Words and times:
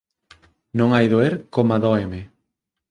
Non 0.77 0.89
hai 0.95 1.05
doer 1.13 1.33
coma 1.53 1.77
dóeme 1.85 2.21